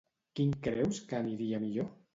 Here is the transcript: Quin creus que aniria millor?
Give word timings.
Quin 0.39 0.55
creus 0.69 1.03
que 1.11 1.21
aniria 1.21 1.65
millor? 1.69 1.97